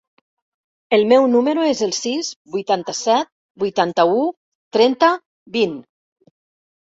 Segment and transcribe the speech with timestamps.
[0.95, 3.29] El meu número es el sis, vuitanta-set,
[3.65, 4.23] vuitanta-u,
[4.77, 5.11] trenta,
[5.59, 5.77] vint.